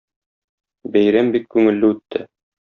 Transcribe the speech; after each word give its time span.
Бәйрәм 0.95 1.29
бик 1.37 1.45
күңелле 1.57 1.93
үтте. 1.97 2.25